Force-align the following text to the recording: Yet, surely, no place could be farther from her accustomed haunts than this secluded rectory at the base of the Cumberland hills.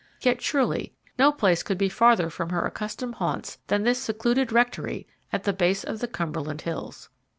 Yet, 0.19 0.41
surely, 0.41 0.95
no 1.19 1.31
place 1.31 1.61
could 1.61 1.77
be 1.77 1.87
farther 1.87 2.31
from 2.31 2.49
her 2.49 2.65
accustomed 2.65 3.13
haunts 3.13 3.59
than 3.67 3.83
this 3.83 3.99
secluded 3.99 4.51
rectory 4.51 5.05
at 5.31 5.43
the 5.43 5.53
base 5.53 5.83
of 5.83 5.99
the 5.99 6.07
Cumberland 6.07 6.61
hills. 6.61 7.09